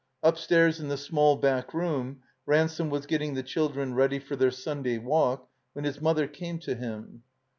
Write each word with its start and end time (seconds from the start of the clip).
Up 0.23 0.35
stairs 0.39 0.79
in 0.79 0.87
the 0.87 0.97
small 0.97 1.35
back 1.35 1.75
room 1.75 2.21
Ransome 2.47 2.89
was 2.89 3.05
getting 3.05 3.35
the 3.35 3.43
children 3.43 3.93
ready 3.93 4.17
for 4.17 4.35
their 4.35 4.49
Sunday 4.49 4.97
walk, 4.97 5.47
when 5.73 5.85
his 5.85 6.01
mother 6.01 6.27
came 6.27 6.57
to 6.61 6.73
him. 6.73 7.21